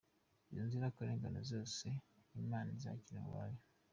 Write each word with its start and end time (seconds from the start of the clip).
Izo 0.51 0.63
nzirakarengane 0.67 1.39
zose 1.51 1.87
Imana 2.41 2.69
izakire 2.77 3.17
mu 3.25 3.29
bayo! 3.37 3.59